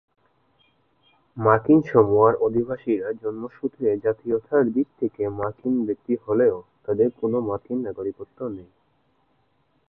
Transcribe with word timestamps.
মার্কিন 1.37 1.79
সামোয়ার 1.81 2.33
অধিবাসীরা 2.37 3.09
জন্মসূত্রে 3.21 3.87
জাতীয়তার 3.97 4.65
দিকে 4.67 4.93
থেকে 4.99 5.21
মার্কিন 5.39 5.75
ব্যক্তি 5.87 6.13
হলেও 6.25 6.55
তাদের 6.85 7.07
কোনও 7.19 7.37
মার্কিন 7.41 7.77
নাগরিকত্ব 7.87 8.39
নেই। 8.47 8.69